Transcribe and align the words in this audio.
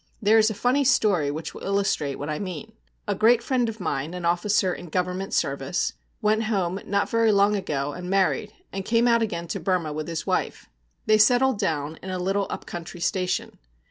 There 0.19 0.39
is 0.39 0.49
a 0.49 0.55
funny 0.55 0.83
story 0.83 1.29
which 1.29 1.53
will 1.53 1.61
illustrate 1.61 2.15
what 2.15 2.27
I 2.27 2.39
mean. 2.39 2.73
A 3.07 3.13
great 3.13 3.43
friend 3.43 3.69
of 3.69 3.79
mine, 3.79 4.15
an 4.15 4.25
officer 4.25 4.73
in 4.73 4.87
Government 4.87 5.31
service, 5.31 5.93
went 6.23 6.45
home 6.45 6.79
not 6.87 7.07
very 7.07 7.31
long 7.31 7.55
ago 7.55 7.93
and 7.93 8.09
married, 8.09 8.51
and 8.73 8.83
came 8.83 9.07
out 9.07 9.21
again 9.21 9.47
to 9.49 9.59
Burma 9.59 9.93
with 9.93 10.07
his 10.07 10.25
wife. 10.25 10.65
They 11.05 11.19
settled 11.19 11.59
down 11.59 11.99
in 12.01 12.09
a 12.09 12.17
little 12.17 12.47
up 12.49 12.65
country 12.65 12.99
station. 12.99 13.59